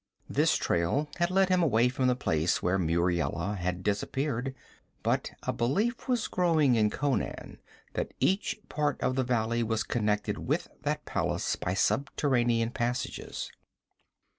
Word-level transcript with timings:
This 0.27 0.55
trail 0.57 1.07
had 1.17 1.29
led 1.29 1.49
him 1.49 1.61
away 1.61 1.87
from 1.87 2.07
the 2.07 2.15
place 2.15 2.63
where 2.63 2.79
Muriela 2.79 3.53
had 3.57 3.83
disappeared, 3.83 4.55
but 5.03 5.29
a 5.43 5.53
belief 5.53 6.07
was 6.07 6.27
growing 6.27 6.73
in 6.73 6.89
Conan 6.89 7.59
that 7.93 8.15
each 8.19 8.57
part 8.67 8.99
of 9.01 9.13
the 9.15 9.23
valley 9.23 9.61
was 9.61 9.83
connected 9.83 10.39
with 10.39 10.69
that 10.81 11.05
palace 11.05 11.55
by 11.55 11.75
subterranean 11.75 12.71
passages. 12.71 13.51